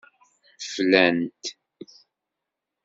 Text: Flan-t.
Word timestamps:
Flan-t. 0.71 1.43